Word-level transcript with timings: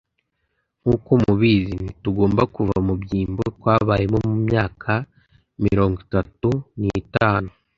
nk'uko 0.81 1.11
mubizi, 1.23 1.73
ntitugomba 1.81 2.43
kuva 2.55 2.77
mu 2.87 2.93
byimbo 3.01 3.43
twabayemo 3.55 4.17
mu 4.27 4.35
myaka 4.47 4.91
mirongo 5.63 5.95
itatu 6.05 6.49
n'itanu 6.79 7.49